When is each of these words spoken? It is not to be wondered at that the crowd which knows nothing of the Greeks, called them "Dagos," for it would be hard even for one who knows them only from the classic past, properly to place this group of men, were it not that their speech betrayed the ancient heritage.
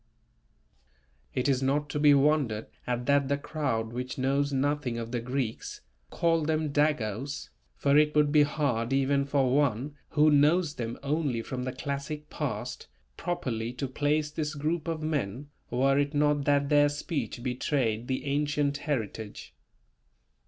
It 1.35 1.47
is 1.47 1.61
not 1.61 1.87
to 1.91 1.99
be 1.99 2.15
wondered 2.15 2.65
at 2.87 3.05
that 3.05 3.27
the 3.27 3.37
crowd 3.37 3.93
which 3.93 4.17
knows 4.17 4.51
nothing 4.51 4.97
of 4.97 5.11
the 5.11 5.19
Greeks, 5.19 5.81
called 6.09 6.47
them 6.47 6.69
"Dagos," 6.73 7.49
for 7.75 7.95
it 7.99 8.15
would 8.15 8.31
be 8.31 8.41
hard 8.41 8.93
even 8.93 9.25
for 9.25 9.55
one 9.55 9.93
who 10.09 10.31
knows 10.31 10.73
them 10.73 10.97
only 11.03 11.43
from 11.43 11.65
the 11.65 11.71
classic 11.71 12.31
past, 12.31 12.87
properly 13.15 13.71
to 13.73 13.87
place 13.87 14.31
this 14.31 14.55
group 14.55 14.87
of 14.87 15.03
men, 15.03 15.51
were 15.69 15.99
it 15.99 16.15
not 16.15 16.45
that 16.45 16.69
their 16.69 16.89
speech 16.89 17.43
betrayed 17.43 18.07
the 18.07 18.25
ancient 18.25 18.77
heritage. 18.77 19.53